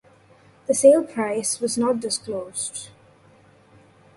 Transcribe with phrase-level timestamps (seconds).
[0.65, 2.89] The sale price was not disclosed.